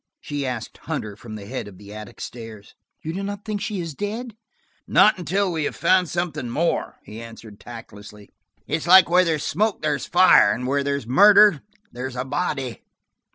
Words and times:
she 0.19 0.47
asked 0.47 0.79
Hunter, 0.79 1.15
from 1.15 1.35
the 1.35 1.45
head 1.45 1.67
of 1.67 1.77
the 1.77 1.93
attic 1.93 2.19
stairs, 2.19 2.73
"you 3.03 3.13
do 3.13 3.21
not 3.21 3.45
think 3.45 3.61
she 3.61 3.79
is 3.79 3.93
dead?" 3.93 4.35
"Not 4.87 5.15
until 5.19 5.51
we 5.51 5.65
have 5.65 5.75
found 5.75 6.09
something 6.09 6.49
more," 6.49 6.97
he 7.03 7.21
answered 7.21 7.59
tactlessly. 7.59 8.31
"It's 8.65 8.87
like 8.87 9.11
where 9.11 9.23
there's 9.23 9.45
smoke 9.45 9.83
there's 9.83 10.07
fire; 10.07 10.57
where 10.65 10.83
there's 10.83 11.05
murder 11.05 11.61
there's 11.93 12.15
a 12.15 12.25
body." 12.25 12.81